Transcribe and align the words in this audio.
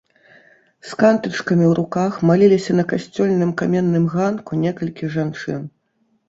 З 0.91 0.95
кантычкамі 1.01 1.63
ў 1.67 1.73
руках 1.79 2.11
маліліся 2.29 2.71
на 2.79 2.85
касцельным 2.93 3.53
каменным 3.61 4.09
ганку 4.15 4.51
некалькі 4.65 5.13
жанчын. 5.19 5.61